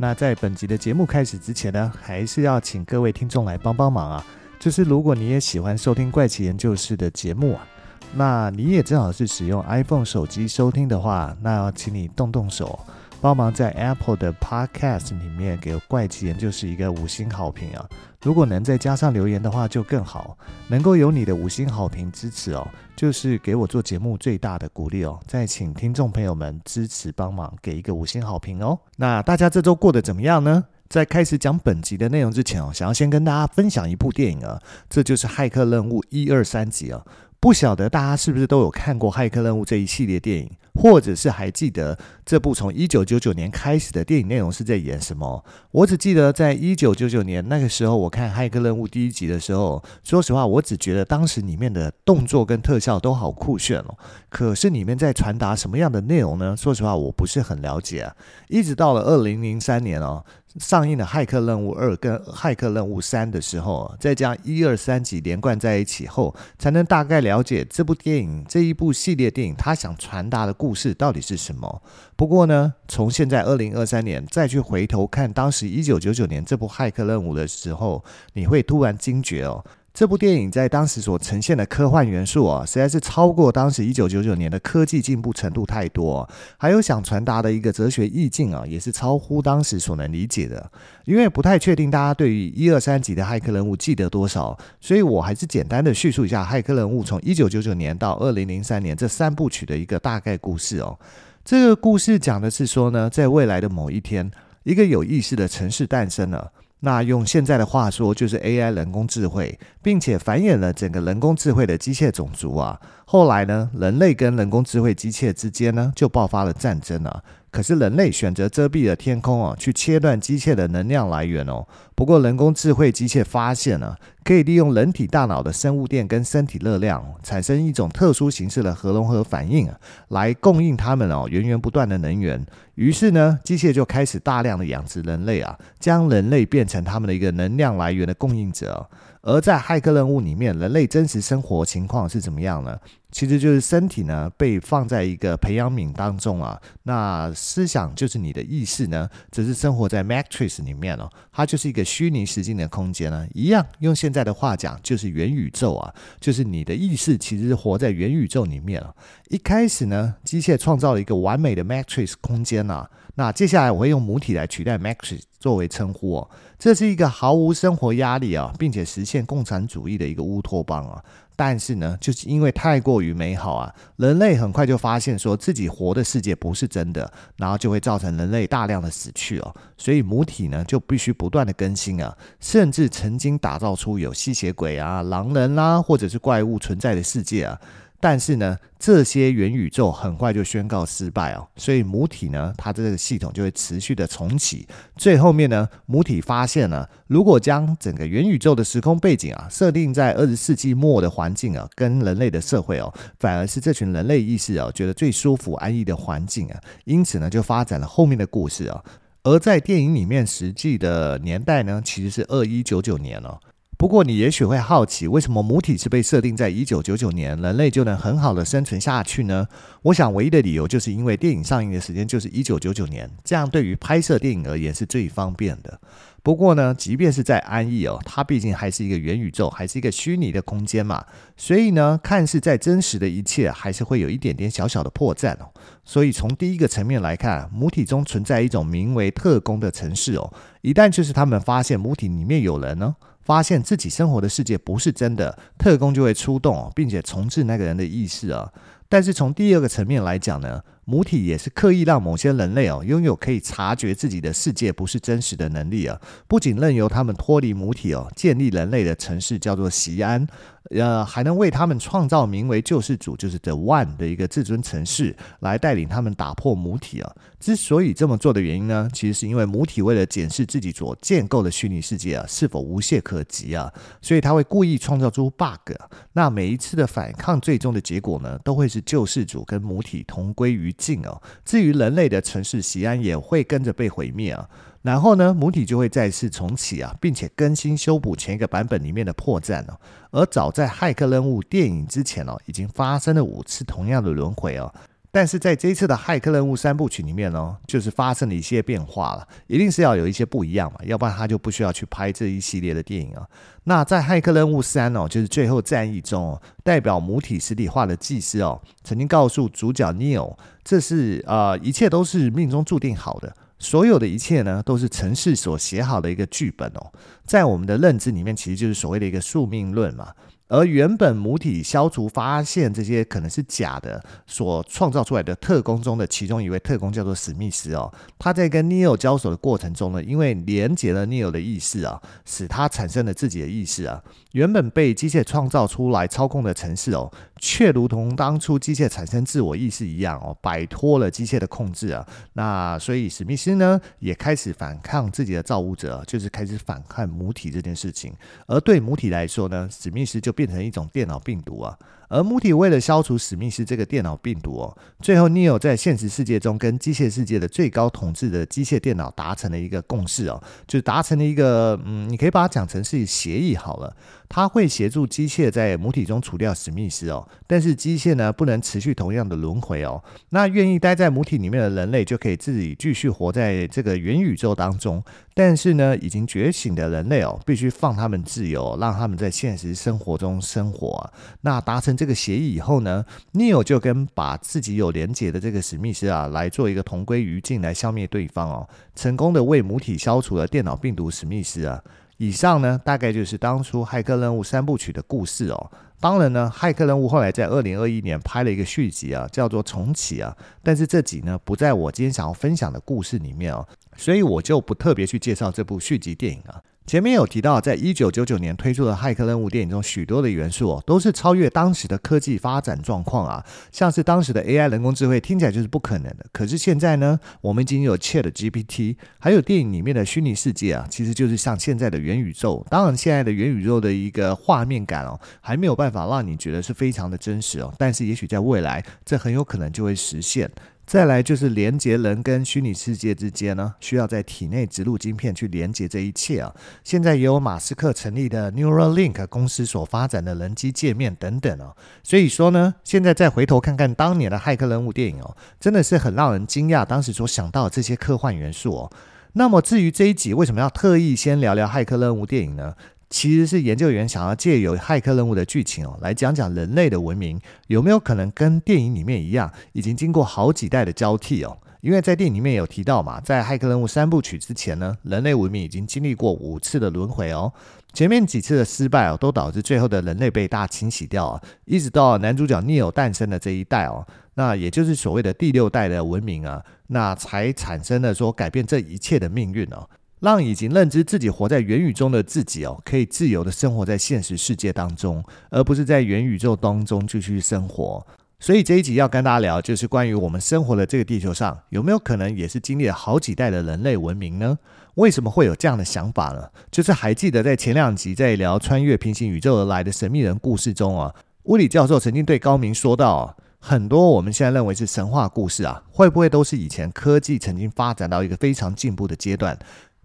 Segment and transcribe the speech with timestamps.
[0.00, 4.24] 那在本集的节目开始之前呢，还是要请各位听众来帮帮忙啊！
[4.60, 7.66] 就是如果你也喜欢收听怪奇研究室的节目啊，
[8.14, 12.78] 那你也正好是使用 iPhone 手机收听的话，那要请你动动手。
[13.20, 17.84] 帮忙在 Apple 的 Podcast 里面给怪奇研究室一个五星好评啊！
[18.22, 20.36] 如果能再加上留言的话就更好。
[20.68, 25.18] 能够有你的五星好评支持哦，就是给我做节目最大的鼓励哦。
[25.26, 28.78] 再请听众朋友们支持帮忙给一个五星好评哦。
[28.96, 30.64] 那大家这周过得怎么样呢？
[30.88, 37.04] 在开始讲本集的内容之前哦，想要先跟大家分享一部电影啊，这就是《骇客任务》一二三集啊。
[37.40, 40.50] 不晓得大家是不是都有看过《骇客任务》这一系列电影？
[40.74, 45.44] 或者是还记得这部从一九九九年开始的电影内容是在演什么？
[45.72, 53.98] 我只记得在一九九九年那个时候，我看《骇客任务》第一集的时候，说实话，我只觉得当时里面的动作跟特效都好酷炫哦。
[54.28, 56.56] 可是里面在传达什么样的内容呢？
[56.56, 58.12] 说实话，我不是很了解。
[58.48, 60.24] 一直到了二零零三年哦。
[60.56, 71.82] 上映的《骇客任务二》跟《骇客任务三》的时候，再将一二三集连贯在一起后，才能大概了解这部电影这一部系列电影它想传达的故事到底是什么。
[72.16, 79.64] 不过呢，从现在二零二三年再去回头看当时一九九九年这部《骇客任务》的时候，你会突然惊觉哦。
[79.98, 86.24] 这部电影在当时所呈现的科幻元素啊，实在是超过当时一九九九年的科技进步程度太多。
[86.56, 90.70] 还有想传达的一个哲学意境啊，也是超乎当时所能理解的。
[91.04, 100.96] 因为不太确定大家对于一二三集的骇客人物记得多少，所以我还是简单的叙述一下骇客人物从一九九九年到二零零三年这三部曲的一个大概故事哦。
[101.44, 104.30] 这个故事讲的是说呢，在未来的某一天，
[104.62, 106.52] 一个有意识的城市诞生了。
[106.80, 112.80] 那用现在的话说，就是 AI 人工智慧，并且繁衍了整个人工智慧的机械种族啊。
[113.04, 117.22] 后来呢，人类跟人工智慧机械之间呢，就爆发了战争啊。
[117.50, 121.66] 可是人类选择遮蔽了天空哦，去切断机械的能量来源哦。
[121.94, 129.68] 不过人工智慧机械发现了，可以利用人体大脑的生物电跟身体热量，产生一种特殊形式的核融合反应，
[130.08, 132.44] 来供应他们哦源源不断的能源。
[132.74, 138.88] 于是呢，机械就开始大量的养殖人类啊，将人类变成他们的一个能量来源的供应者。
[139.22, 142.78] 而在骇客任务里面，人类真实生活情况是怎么样呢？
[143.10, 158.94] 其实就是身体呢被放在一个培养皿当中啊，那思想就是你的意识呢，只是生活在 Matrix 里面哦，它就是一个虚拟实境的空间呢，一样用现在的话讲就是元宇宙啊，就是你的意识其实是活在元宇宙里面了。
[159.30, 171.02] 一开始呢，机械创造了一个完美的 Matrix 空间啊，那接下来我会用母体来取代 Matrix 作为称呼哦，这是一个毫无生活压力啊，并且实现共产主义的一个乌托邦啊。
[171.38, 179.54] 但是呢，就是因为太过于美好啊，人类很快就发现说自己活的世界不是真的，然后就会造成人类大量的死去哦。
[179.76, 187.60] 所以母体呢就必须不断的更新啊，甚至曾经打造出有吸血鬼啊、狼人啦、或者是怪物存在的世界啊。
[188.00, 194.68] 但是呢，这些元宇宙很快就宣告失败哦，所以母体呢，它这个系统就会持续的重启。
[194.96, 208.84] 最后面呢，母体发现了，如果将整个元宇宙的时空背景啊设定在二十世纪末的环境啊，跟人类的社会哦，反而是这群人类意识哦觉得最舒服安逸的环境啊，因此呢，就发展了后面的故事啊。
[209.24, 213.38] 而在电影里面实际的年代呢，其实是二一九九年哦。
[213.78, 219.46] 不过你也许会好奇，为什么母体是被设定在一九九九年，人类就能很好的生存下去呢？
[219.82, 225.80] 我想唯一的理由就是因为电影上映的时间就是一九九九年，这样对于拍摄电影而言是最方便的。
[226.24, 231.04] 不过呢，即便是在安逸哦，它毕竟还是一个元宇宙，还是一个虚拟的空间嘛，
[231.36, 235.52] 所以呢，看似在真实的一切，还是会有一点点小小的破绽哦。
[235.84, 240.32] 所以从第一个层面来看，母体中存在一种名为特工的城市哦，
[240.62, 242.96] 一旦就是他们发现母体里面有人呢。
[243.28, 248.50] 发现自己生活的世界不是真的，特工就会出动，并且重置那个人的意识啊。
[248.88, 256.00] 但是从第二个层面来讲呢，母体也是刻意让某些人类哦拥有可以察觉自己的世界不是真实的能力啊。
[256.26, 260.26] 不仅任由他们脱离母体哦，建立人类的城市叫做西安，
[260.70, 267.10] 呃，还能为他们创造名为救世主，就是 The One 的一个至尊城市，来带领他们打破母体啊。
[267.40, 275.72] 之所以这么做的原因呢，其实是因为母体为了检视自己所建构的虚拟世界啊是否无懈可击啊，所以他会故意创造出 bug。
[276.12, 281.22] 那每一次的反抗，最终的结果呢，都会是救世主跟母体同归于尽哦。
[281.44, 284.48] 至于人类的城市锡安，也会跟着被毁灭啊。
[284.82, 289.78] 然后呢，母体就会再次重启啊，并且更新修补前一个版本里面的破绽哦。
[290.10, 294.72] 而早在《骇客任务》电影之前哦，已经发生了五次同样的轮回哦。
[295.10, 303.26] 但是在这一次的《骇客任务》三部曲里面呢，就是发生了一些变化了，一定是要有一些不一样嘛，要不然他就不需要去拍这一系列的电影啊。
[303.64, 316.92] 那在《骇客任务三》哦，就是最后战役中哦，代表母体实体化的祭司哦，曾经告诉主角 Neo，这是呃，一切都是命中注定好的，所有的一切呢，都是城市所写好的一个剧本哦。
[317.24, 320.12] 在我们的认知里面，其实就是所谓的一个宿命论嘛。
[320.50, 334.02] 而原本母体消除发现这些可能是假的，所创造出来的特工中的其中一位特工叫做史密斯哦，他在跟 Neo 交手的过程中呢，因为连接了 Neo 的意识啊，使他产生了自己的意识啊。
[334.32, 342.06] 原本被机械创造出来操控的城市哦，却如同当初机械产生自我意识一样哦，摆脱了机械的控制啊。
[342.34, 348.12] 那所以史密斯呢，也开始反抗自己的造物者，就是开始反抗母体这件事情。
[348.46, 351.78] 而对母体来说呢，史密斯就变成一种电脑病毒啊。
[352.08, 363.94] 而母体为了消除史密斯这个电脑病毒哦，最后 Neo 在现实世界中跟机械世界的最高统治的机械电脑达成了一个共识哦，就是达成了一个嗯，你可以把它讲成是协议好了。
[364.30, 370.02] 他会协助机械在母体中除掉史密斯哦，但是机械呢，不能持续同样的轮回哦。
[370.28, 375.02] 那愿意待在母体里面的人类就可以自己继续活在这个元宇宙当中，
[375.32, 381.10] 但是呢，已经觉醒的人类哦，必须放他们自由，让他们在现实生活中生活。
[381.40, 383.04] 那达成这个协议以后呢
[383.34, 391.82] ，Neo 就跟把自己有连结的这个史密斯啊，来做一个同归于尽，来消灭对方哦，成功的为母体消除了电脑病毒史密斯啊。
[392.18, 395.70] 以上呢，大概就是当初《骇客任务》三部曲的故事哦。
[396.00, 400.36] 当然呢，《骇客任务》后来在二零二一年拍了一个续集啊，叫做《重启》啊。
[400.62, 403.66] 但是这集呢，不在我今天想要分享的故事里面哦，
[403.96, 406.62] 所以我就不特别去介绍这部续集电影啊。
[406.88, 416.24] 前面有提到，在一九九九年推出的《骇客任务》电影中，许多的元素哦，都是超越当时的科技发展状况啊，像是当时的 AI 人工智慧听起来就是不可能的。
[416.32, 422.66] 可是现在呢，我们已经有 ChatGPT，还有电影里面的虚拟世界啊，其实就是像现在的元宇宙。
[422.70, 430.50] 当然，现在的元宇宙的一个画面感哦，还没有办法让你觉得是非常的真实哦，但是也许在未来，这很有可能就会实现。
[430.88, 436.50] 再来就是连接人跟虚拟世界之间呢，需要在体内植入晶片去连接这一切啊。
[436.82, 441.76] 现在也有马斯克成立的 Neuralink 公司所发展的人机界面等等哦。
[442.02, 448.90] 所以说呢，现在再回头看看当年的《骇客任务》电影哦，真的是很让人惊讶，当时所想到的这些科幻元素哦。
[449.34, 452.74] 那么至于这一集为什么要特意先聊聊《骇客任务》电影呢？
[453.10, 461.58] 其实是研究员想要借由骇客任务的剧情哦，来讲讲人类的文明有没有可能跟电影里面一样，已经经过好几代的交替哦。
[461.80, 467.52] 因为在电影里面有提到嘛，在骇客任务三部曲之前呢，人类文明已经经历过五次的轮回哦。
[467.94, 479.88] 前面几次的失败哦，都导致最后的人类被大清洗掉啊，一直到男主角 Neo 诞生的这一代哦，那也就是所谓的第六代的文明啊，那才产生了说改变这一切的命运哦。
[480.20, 488.06] 让已经认知自己活在元宇宙的自己哦，可以自由的生活在现实世界当中，而不是在元宇宙当中继续生活。
[488.40, 494.56] 所以这一集要跟大家聊，就是关于我们生活的这个地球上，有没有可能也是经历了好几代的人类文明呢？
[494.94, 496.48] 为什么会有这样的想法呢？
[496.70, 501.14] 就是还记得在前两集在聊穿越平行宇宙而来的神秘人故事中啊，
[501.44, 509.58] 物理教授曾经对高明说到，很多我们现在认为是神话故事啊，会不会都是以前科技曾经发展到一个非常进步的阶段？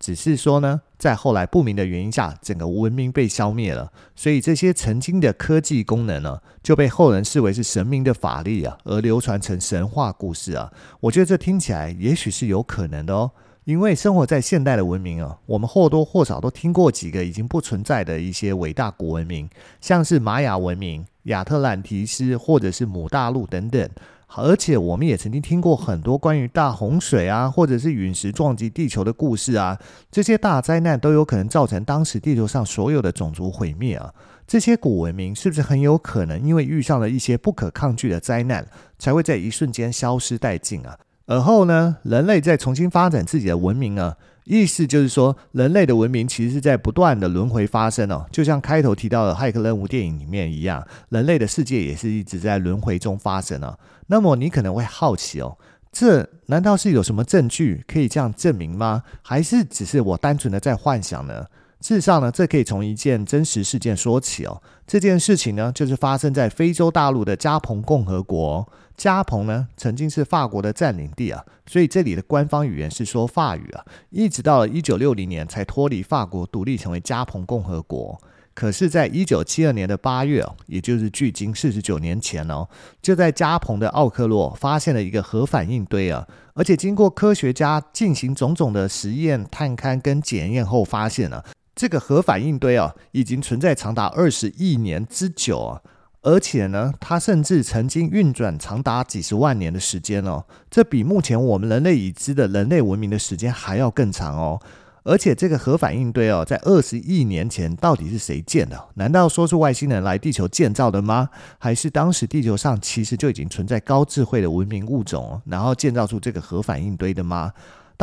[0.04, 10.70] 只是说呢，在后来不明的原因下，整个文明被消灭了，所以这些曾经的科技功能呢，就被后人视为是神明的法力啊，而流传成神话故事啊。
[11.00, 13.32] 我觉得这听起来也许是有可能的哦，
[13.64, 23.90] 因为生活在现代的文明啊，我们或多或少都听过几个已经不存在的一些伟大古文明，像是玛雅文明、亚特兰提斯或者是姆大陆等等。
[24.36, 29.78] 而且我们也曾经听过很多关于大洪水啊，或者是陨石撞击地球的故事啊。
[30.12, 34.14] 这些大灾难都有可能造成当时地球上所有的种族毁灭啊。
[34.46, 38.66] 这些古文明是不是很有可能因为遇上了一些不可抗拒的灾难，
[39.00, 40.98] 才会在一瞬间消失殆尽啊？
[41.26, 53.78] 而后呢，人类再重新发展自己的文明啊，意思就是说，人类的文明其实是在不断的轮回发生哦，就像开头提到的《骇客任务》电影里面一样，人类的世界也是一直在轮回中发生啊。
[54.08, 55.58] 那么你可能会好奇哦，
[55.92, 59.04] 这难道是有什么证据可以这样证明吗？
[59.22, 61.46] 还是只是我单纯的在幻想呢？
[61.84, 64.64] 事实上呢，这可以从一件真实事件说起哦。
[64.88, 68.66] 这件事情呢，就是发生在非洲大陆的加蓬共和国。
[68.96, 73.84] 加蓬呢，曾经是法国的占领地啊，所以这里的官方语言是说法语啊。
[74.12, 78.18] 一直到了一九六零年才脱离法国独立，成为加蓬共和国。
[78.54, 82.66] 可是，在一九七二年的八月，也就是距今四十九年前哦，
[83.02, 91.44] 就在加蓬的奥克洛发现了一个核反应堆啊，而且经过科学家进行种种的实验、探勘跟检验后，发现了。
[91.76, 95.82] 这个核反应堆啊，已经存在长达二十亿年之久啊，
[96.22, 104.62] 而且呢，它甚至曾经运转长达几十万年的时间哦，这比目前我们人类已知的人类文明的时间还要更长哦。
[105.06, 108.86] 而且这个核反应堆哦，在二十亿年前到底是谁建的？
[108.94, 111.28] 难道说是外星人来地球建造的吗？
[111.58, 117.52] 还是当时地球上其实就已经存在高智慧的文明物种，然后建造出这个核反应堆的吗？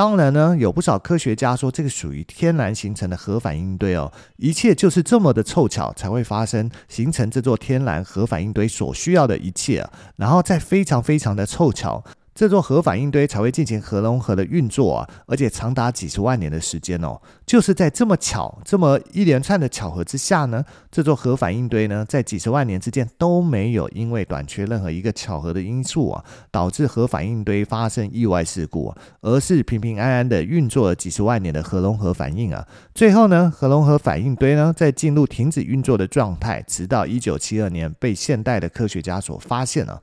[0.01, 12.03] 当然呢，有不少科学家说这个属于天然形成的核反应堆哦，一切就是这么的凑巧才会发生，形成这座天然核反应堆所需要的一切，然后再非常非常的凑巧。
[12.33, 32.67] 这座核反应堆才会进行核融合的运作啊，而且长达几十万年的时间哦，就是在这么巧、这么一连串的巧合之下呢，这座核反应堆呢，在几十万年之间都没有因为短缺任何一个巧合的因素啊，导致核反应堆发生意外事故，而是平平安安的运作了几十万年的核融合反应啊。
[32.95, 40.01] 最后呢，核融合反应堆呢，在进入停止运作的状态，直到一九七二年被现代的科学家所发现了。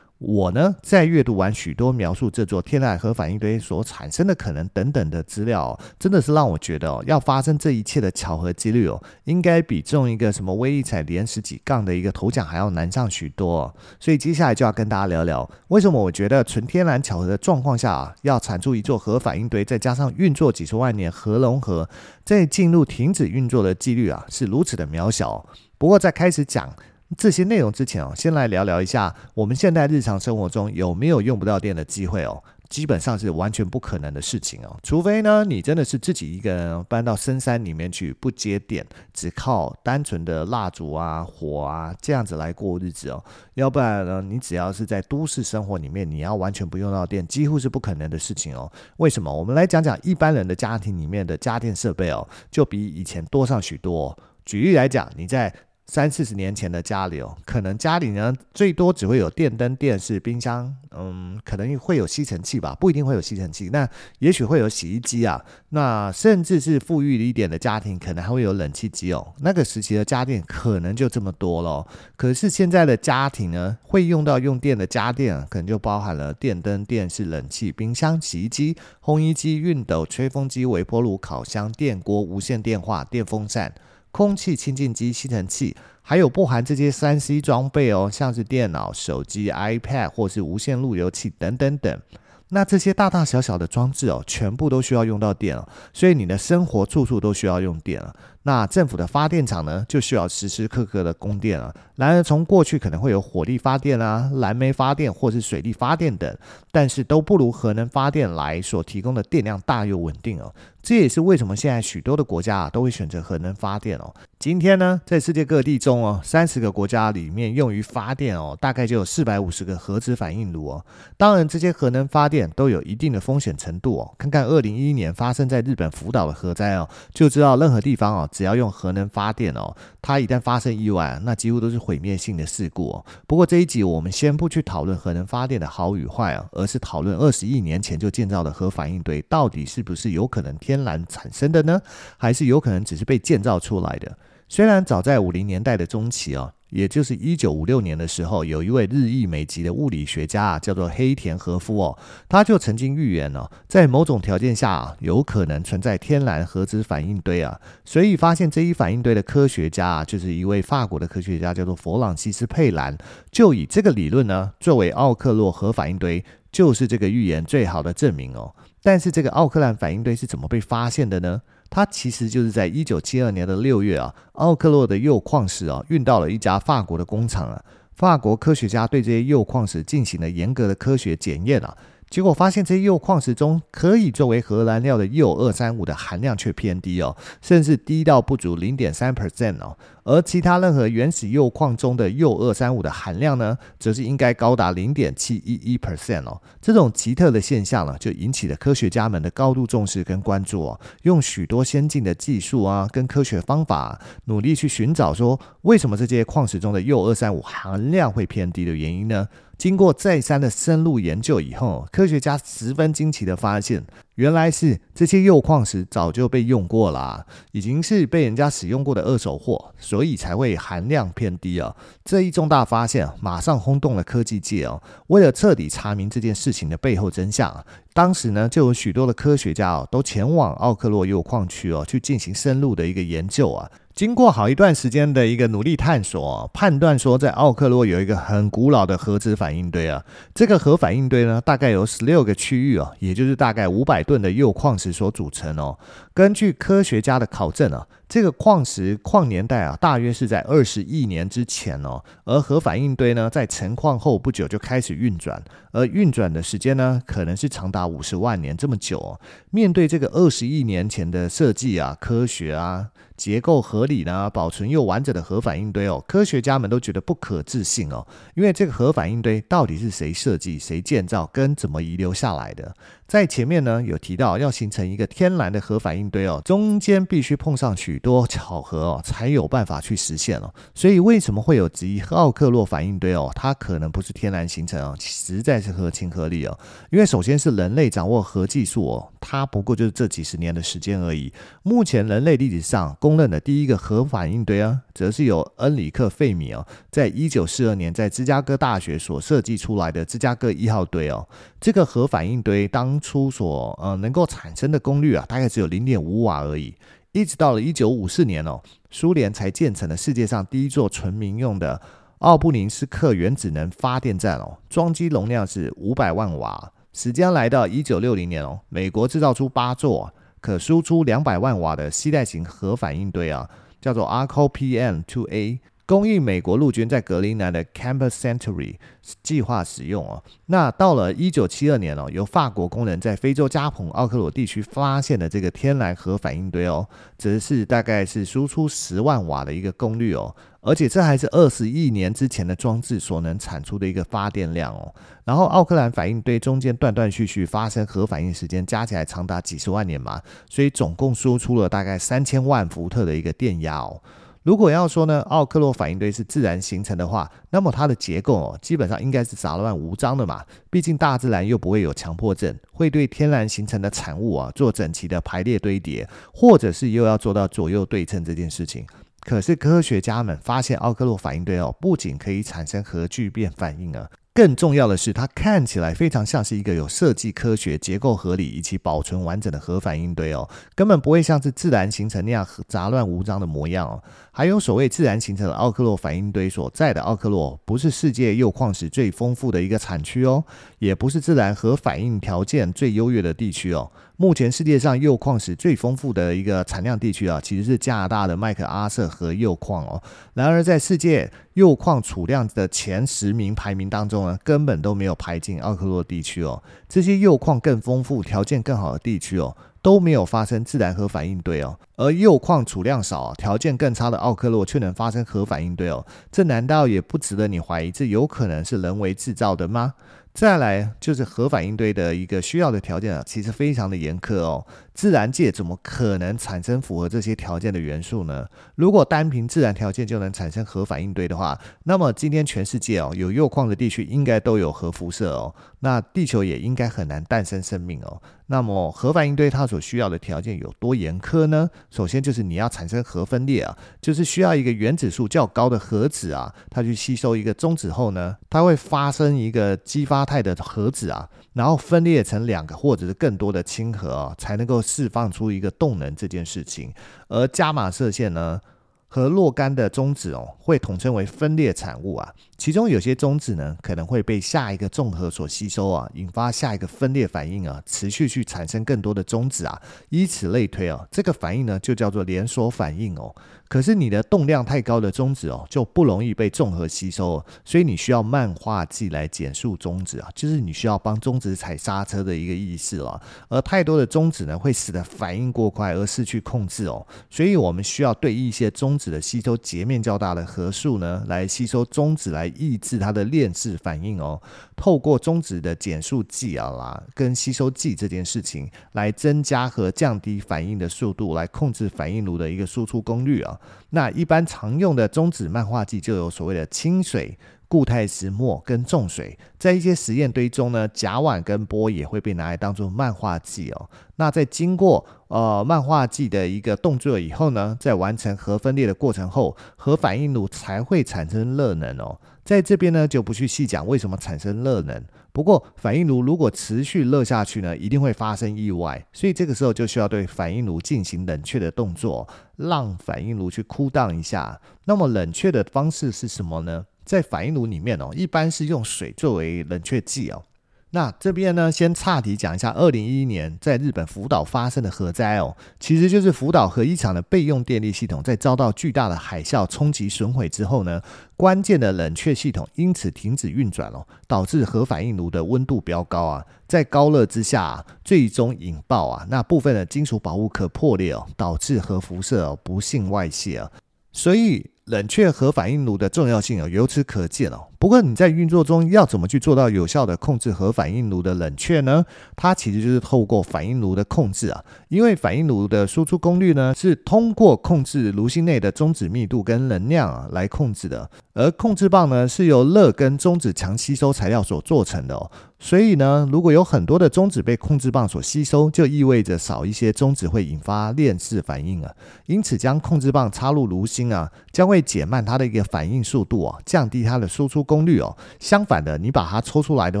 [0.18, 13.74] 我呢，在阅读完许多描述这座天然核反应堆所产生的可能等等的资料，真的是让我觉得哦，要发生这一切的巧合几率哦，应该比中一个什么威力彩连十几杠的一个头奖还要难上许多。
[14.00, 21.86] 所以接下来就要跟大家聊聊，为什么我觉得纯天然巧合的状况下啊，要产出一座核反应堆，再加上运作几十万年核融合，
[22.24, 25.46] 再进入停止运作的几率啊，是如此的渺小。
[25.76, 26.74] 不过在开始讲。
[27.16, 32.42] 这些内容之前哦，先来聊聊一下我们现在日常生活中有没有用不到电的机会哦？
[32.68, 38.84] 基本上是完全不可能的事情哦，除非呢你真的是自己一个人搬到深山里面去不接电，
[39.14, 43.22] 只靠单纯的蜡烛啊、火啊这样子来过日子哦，
[43.54, 48.68] 要不然呢你只要是在都市生活里面，你要完全不用到电，几乎是不可能的事情哦。
[48.96, 49.32] 为什么？
[49.32, 54.18] 我们来讲讲一般人的家庭里面的家电设备哦，就比以前多上许多哦。
[54.44, 55.54] 举例来讲，你在
[55.88, 63.70] 三四十年前的家里哦，可能家里呢最多只会有电灯、电视、冰箱，嗯，可能会有吸尘器吧，不一定会有吸尘器。
[63.72, 63.88] 那
[64.18, 69.34] 也许会有洗衣机啊，那甚至是富裕一点的家庭，可能还会有冷气机哦。
[69.38, 71.86] 那个时期的家电可能就这么多咯。
[72.16, 83.72] 可是现在的家庭呢，会用到用电的家电，可能就包含了电灯、电视、冷气、冰箱、洗衣机、烘衣机、熨斗、吹风机、微波炉、烤箱、电锅、无线电话、电风扇。
[84.16, 92.00] 空气清净机、吸尘器，还有不含这些三 C 装备哦，像是电脑、手机、iPad 或是无线路由器等等等。
[92.48, 98.16] 那这些大大小小的装置哦，全部都需要用到电哦，所以你的生活处处都需要用电了。
[98.46, 101.74] 那政府的发电厂呢，就需要时时刻刻的供电啊。
[101.96, 106.32] 然而，从过去可能会有火力发电啊、燃煤发电或是水力发电等，
[106.70, 110.54] 但是都不如核能发电来所提供的电量大又稳定哦。
[110.80, 114.14] 这也是为什么现在许多的国家啊都会选择核能发电哦。
[114.38, 120.84] 今天呢，在世界各地中哦，三十个国家里面用于发电哦，大概就有四百五十个核子反应炉哦。
[121.16, 124.14] 当然，这些核能发电都有一定的风险程度哦。
[124.16, 128.28] 看看二零一一年发生在日本福岛的核灾哦，就知道任何地方哦。
[128.36, 133.06] 只要用核能发电哦，它一旦发生意外，那几乎都是毁灭性的事故哦。
[133.26, 141.80] 不过这一集我们先不去讨论核能发电的好与坏啊，而是讨论二十亿年前就建造的核反应堆到底是不是有可能天然产生的呢？
[142.18, 144.18] 还是有可能只是被建造出来的？
[144.48, 146.52] 虽然早在五零年代的中期哦。
[146.70, 151.96] 也就是一九五六年的时候，有一位日裔美籍的物理学家啊，叫做黑田和夫哦，
[152.28, 162.98] 他就曾经预言哦，在某种条件下啊，有可能存在天然核子反应堆啊，所以发现这一反应堆的科学家啊，就是一位法国的科学家，叫做弗朗西斯佩兰，
[163.30, 168.52] 就以这个理论呢，作为奥克洛核反应堆就是这个预言最好的证明哦。
[168.82, 171.42] 但是这个奥克兰反应堆是怎么被发现的呢？
[171.76, 177.62] 它其实就是在一九七二年的六月啊，奥克洛的铀矿石啊运到了一家法国的工厂啊。
[177.92, 181.76] 法国科学家对这些铀矿石进行了严格的科学检验啊，
[182.08, 189.76] 结果发现这些铀矿石中可以作为核燃料的铀二三五的含量却偏低哦，甚至低到不足零点三 percent 哦。
[190.06, 196.40] 而其他任何原始铀矿中的铀二三五的含量呢，则是应该高达零点七一一 percent 哦。
[196.62, 200.80] 这种奇特的现象呢，就引起了科学家们的高度重视跟关注哦。
[201.02, 209.26] 用许多先进的技术啊，跟科学方法，努力去寻找说，为什么这些矿石中的铀二三五含量会偏低的原因呢？
[209.58, 213.82] 经过再三的深入研究以后，科学家十分惊奇的发现，
[214.16, 221.74] 原来是这些铀矿石早就被用过了，已经是被人家使用过的二手货，所以才会含量偏低啊。
[222.04, 224.82] 这一重大发现马上轰动了科技界哦。
[225.06, 233.70] 为了彻底查明这件事情的背后真相，当时呢就有许多的科学家哦都前往奥克洛铀矿区哦去进行深入的一个研究啊。
[233.94, 245.78] 经过好一段时间的一个努力探索，判断说在奥克洛有一个很古老的核子反应堆啊，这个核反应堆呢，大概有十六个区域哦，也就是大概五百吨的铀矿石所组成哦。
[246.12, 252.02] 根据科学家的考证啊，这个矿石矿年代啊，大约是在二十亿年之前哦。
[252.24, 259.20] 而核反应堆呢，在成矿后不久就开始运转，而运转的时间呢，可能是长达五十万年这么久哦。
[259.50, 262.88] 面对这个二十亿年前的设计啊，科学啊。
[263.16, 272.74] 结构合理呢，保存又完整的核反应堆哦，科学家们都觉得不可置信哦，因为这个核反应堆到底是谁设计、谁建造跟怎么遗留下来的？
[273.06, 280.52] 在前面呢有提到，要形成一个天然的核反应堆哦，中间必须碰上许多巧合哦，才有办法去实现哦。
[280.74, 283.30] 所以为什么会有质疑奥克洛反应堆哦？
[283.34, 286.58] 它可能不是天然形成哦，实在是合情合理哦。
[286.90, 291.32] 因为首先是人类掌握核技术哦，它不过就是这几十年的时间而已。
[291.62, 292.96] 目前人类历史上。
[292.98, 301.28] 公认的第一个核反应堆啊，则是由恩里克·费米哦，在一九四二年在芝加哥大学所设计出来的芝加哥一号堆哦。
[301.60, 306.74] 这个核反应堆当初所呃能够产生的功率啊，大概只有零点五瓦而已。
[307.12, 308.60] 一直到了一九五四年哦，
[308.90, 311.80] 苏联才建成了世界上第一座纯民用的
[312.18, 316.72] 奥布林斯克原子能发电站哦，装机容量是五百万瓦。
[316.92, 320.12] 时间来到一九六零年哦，美国制造出八座。
[320.38, 323.50] 可输出两百万瓦的携带型核反应堆啊，
[323.80, 328.74] 叫做 Arco PM2A，供应美国陆军在格陵兰的 Campus Century
[329.22, 330.20] 计划使用哦。
[330.46, 340.34] 那到了一九七二年哦，由法国工人在非洲加蓬奥克洛地区发现的这个天然核反应堆哦，则是大概是输出十万瓦的一个功率哦。
[340.60, 344.92] 而且这还是二十亿年之前的装置所能产出的一个发电量哦。
[345.24, 350.20] 然后奥克兰反应堆中间断断续续发生核反应时间加起来长达几十万年嘛，
[350.50, 354.02] 所以总共输出了大概三千万伏特的一个电压哦。
[354.46, 360.40] 如果要说呢，奥克洛反应堆是自然形成的话，那么它的结构哦，基本上应该是杂乱无章的嘛。
[360.70, 368.86] 毕竟大自然又不会有强迫症，会对天然形成的产物啊做整齐的排列堆叠，或者是又要做到左右对称这件事情。
[369.22, 384.02] 可是科学家们发现，奥克洛反应堆哦，不仅可以产生核聚变反应啊，更重要的是，它看起来非常像是一个有设计、科学、结构合理以及保存完整的核反应堆哦，根本不会像是自然形成那样杂乱无章的模样哦。
[384.30, 390.44] 还有所谓自然形成的奥克洛反应堆所在的奥克洛，不是世界铀矿石最丰富的一个产区哦，
[390.80, 393.90] 也不是自然核反应条件最优越的地区哦。
[394.16, 400.02] 目前世界上铀矿石最丰富的一个产量地区啊，其实是加拿大的麦克阿瑟河铀矿哦。
[400.34, 406.62] 然而，在世界铀矿储量的前十名排名当中呢，根本都没有排进奥克洛地区哦。
[406.88, 409.56] 这些铀矿更丰富、条件更好的地区哦。
[409.82, 417.90] 都没有发生自然核反应堆哦，而铀矿储量少、条件更差的奥克洛却能发生核反应堆哦，这难道也不值得你怀疑？
[417.90, 419.94] 这有可能是人为制造的吗？
[420.34, 424.66] 再来就是核反应堆的一个需要的条件啊，其实非常的严苛哦。
[424.92, 428.46] 自然界怎么可能产生符合这些条件的元素呢？
[428.74, 438.20] 如果单凭自然条件就能产生核反应堆的话，那么今天全世界哦有铀矿的地区应该都有核辐射哦，那地球也应该很难诞生生命哦。
[438.48, 441.68] 那么核反应堆它所需要的条件有多严苛呢？
[441.90, 451.28] 首先就是你要产生核分裂啊，就是需要一个原子数较高的核子啊，它去吸收一个中子后呢，它会发生一个激发态的核子啊。
[451.54, 456.92] 然后分裂成两个或者是更多的亲核啊，才能够释放出一个动能这件事情。
[457.28, 458.60] 而伽马射线呢
[459.08, 462.34] 和若干的中子哦，会统称为分裂产物啊。
[462.56, 471.06] 其中有些中子呢可能会被下一个重合所吸收啊，引发下一个分裂反应啊，持续去产生更多的中子啊，以此类推啊。
[471.10, 473.34] 这个反应呢就叫做连锁反应哦。
[473.68, 483.20] 可是你的动量太高的中子哦，就不容易被综合吸收，所以你需要漫化剂来减速中子啊，就是你需要帮中子踩刹车的一个意思了。
[483.48, 494.40] 而太多的中子呢，会使得反应过快而失去控制哦，所以我们需要对一些中子的吸收截面较大的核素呢，来吸收中子来抑制它的链式反应哦。
[494.76, 503.55] 透过中子的减速剂啊啦，跟吸收剂这件事情，来增加和降低反应的速度，来控制反应炉的一个输出功率啊。
[503.90, 507.38] 那一般常用的中子漫化剂就有所谓的清水、
[507.68, 509.38] 固态石墨跟重水。
[509.58, 513.90] 在一些实验堆中呢，甲烷跟波也会被拿来当做漫化剂哦。
[514.16, 522.18] 那在经过呃漫化剂的一个动作以后呢，在完成核分裂的过程后，核反应炉才会产生热能哦。
[522.44, 525.02] 在这边呢，就不去细讲为什么产生热能。
[525.36, 529.06] 不过，反应炉如果持续热下去呢，一定会发生意外。
[529.12, 534.58] 所以这个时候就需要对反应炉进行冷却的动作，让反应炉去 cool down 一下。
[534.86, 536.86] 那么冷却的方式是什么呢？
[537.04, 540.42] 在反应炉里面哦，一般是用水作为冷却剂哦。
[540.90, 551.02] 那这边呢，先岔题讲一下，二零一一年在日本福岛发生的核灾哦，其实就是福岛核一厂的备用电力系统在遭到巨大的海啸冲击损毁之后呢，
[551.36, 563.70] 关键的冷却系统因此停止运转哦，导致核反应炉的温度飙高啊，在高热之下，最终引爆啊，那部分的金属保护壳破裂哦，导致核辐射哦不幸外泄啊，
[564.12, 564.70] 所以。
[564.86, 567.66] 冷却核反应炉的重要性啊，由此可见哦。
[567.78, 572.04] 不过你在运作中要怎么去做到有效的控制核反应炉的冷却呢？
[572.34, 574.64] 它其实就是透过反应炉的控制啊。
[574.88, 581.08] 因为反应炉的输出功率呢，是通过控制炉心内的中子密度跟能量啊来控制的。
[581.34, 585.30] 而控制棒呢，是由热跟中子强吸收材料所做成的哦。
[585.58, 591.92] 所以呢，如果有很多的中子被控制棒所吸收，就意味着少一些中子会引发链式反应啊。
[592.26, 598.16] 因此，将控制棒插入炉心啊，将会减慢它的一个反应速度啊，降低它的输出功功率哦。
[598.40, 600.00] 相反的，你把它抽出来的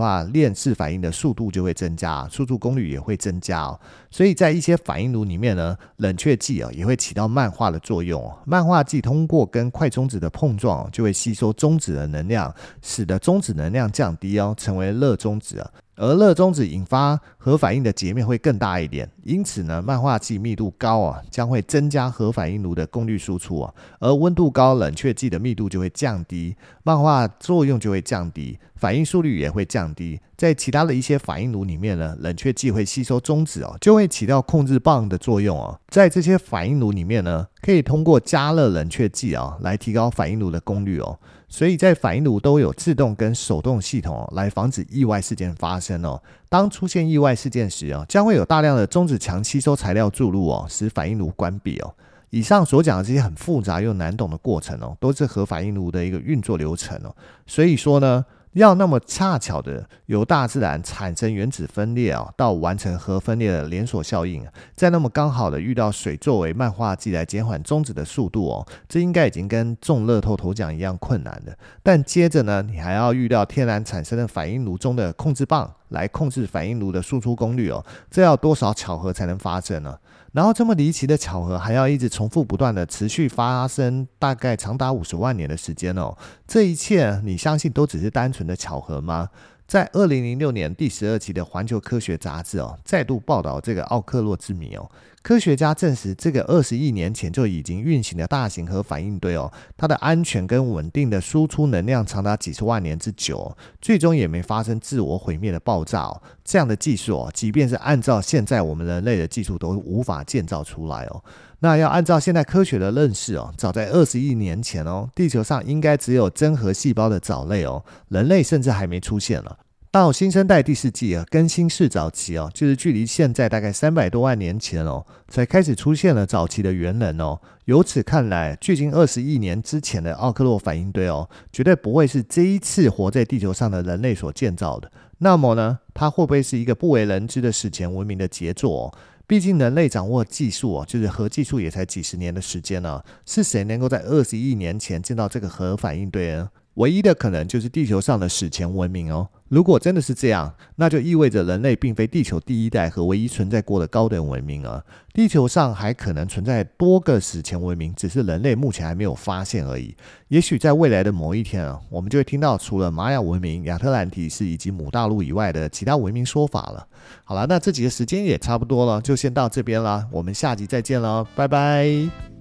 [0.00, 3.78] 话，链式反应的速度就会增加，速度功率也会增加哦。
[4.10, 8.38] 所以在一些反应炉里面呢，冷却剂啊也会起到慢化的作用哦。
[8.46, 15.62] 漫化剂通过跟快中子的碰撞，就会吸收中子的能量，使得中子能量降低哦，成为热中子。
[15.96, 30.20] 而热中子引发核反应的截面会更大一点，因此呢，漫化剂密度高啊，将会增加核反应炉的功率输出啊，而温度高，冷却剂的密度就会降低，漫化作用就会降低，反应速率也会降低。
[30.36, 35.80] 在其他的一些反应炉里面呢，冷却剂会吸收中子哦，就会起到控制棒的作用哦。
[35.88, 41.18] 在这些反应炉里面呢，可以通过加热冷却剂啊，来提高反应炉的功率哦。
[41.48, 46.20] 所以在反应炉都有自动跟手动系统哦，来防止意外事件发生哦。
[46.48, 51.94] 当出现意外事件时哦，将会有大量的中子强吸收材料注入哦，使反应炉关闭哦。
[52.30, 57.14] 以上所讲的这些很复杂又难懂的过程哦，都是核反应炉的一个运作流程哦。
[57.46, 58.24] 所以说呢。
[58.56, 71.54] 要那么恰巧的由大自然产生原子分裂啊，到完成核分裂的连锁效应，再那么刚好的遇到水作为漫化剂来减缓中子的速度哦，这应该已经跟中乐透头奖一样困难的。
[71.82, 79.98] 但接着呢，你还要遇到天然产生的反应炉中的控制棒来控制反应炉的输出功率哦，这要多少巧合才能发生呢？
[80.36, 86.14] 然后这么离奇的巧合还要一直重复不断的持续发生，大概长达五十万年的时间哦。
[86.46, 89.30] 这一切你相信都只是单纯的巧合吗？
[89.66, 94.86] 在二零零六年第十二期的《环球科学杂志》哦，再度报道这个奥克洛之谜哦。
[95.26, 106.22] 科学家证实，这个二十亿年前就已经运行的大型核反应堆哦，它的安全跟稳定的输出能量长达几十万年之久，最终也没发生自我毁灭的爆炸哦。
[106.44, 111.20] 这样的技术哦，即便是按照现在我们人类的技术都无法建造出来哦。
[111.58, 119.58] 那要按照现代科学的认识哦，早在二十亿年前哦，地球上应该只有真核细胞的藻类哦，人类甚至还没出现了。
[119.90, 127.40] 到新生代第四纪啊，更新世早期哦，就是距离现在大概三百多万年前哦，才开始出现了早期的猿人哦。
[127.64, 134.90] 由此看来，距今二十亿年之前的奥克洛反应堆哦，绝对不会是这一次活在地球上的人类所建造的。
[135.18, 138.98] 那么呢，它会不会是一个不为人知的史前文明的杰作哦？
[139.26, 143.02] 毕竟人类掌握技术哦，就是核技术也才几十年的时间呢。
[143.24, 146.50] 是谁能够在二十亿年前建造这个核反应堆呢？
[146.76, 149.28] 唯一的可能就是地球上的史前文明哦。
[149.48, 154.82] 如果真的是这样，那就意味着人类并非地球第一代和唯一存在过的高等文明啊！
[155.14, 159.94] 地球上还可能存在多个史前文明，只是人类目前还没有发现而已。
[160.28, 166.86] 也许在未来的某一天啊，我们就会听到除了玛雅文明、亚特兰提斯以及母大陆以外的其他文明说法了。
[167.22, 170.04] 好了，那这集的时间也差不多了，就先到这边了。
[170.10, 172.35] 我们下集再见了，拜拜。